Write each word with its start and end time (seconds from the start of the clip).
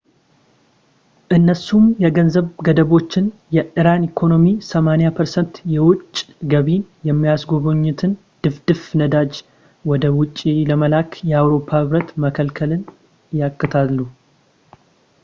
እነሱም 1.35 1.83
የገንዘብ 2.03 2.45
ገደቦችን 2.67 3.25
እና 3.29 3.33
የኢራን 3.55 4.05
ኢኮኖሚ 4.07 4.45
80% 4.69 5.59
የውጭ 5.73 6.15
ገቢን 6.53 6.83
የሚያገኝበትን 7.09 8.15
ድፍድፍ 8.45 8.83
ነዳጅ 9.01 9.33
ወደ 9.91 10.11
ውጭ 10.19 10.37
ለመላክ 10.71 11.11
በአውሮፓ 11.27 11.69
ህብረት 11.83 12.09
መከልከልን 12.25 12.81
ያካትታሉ፡፡ 13.41 13.97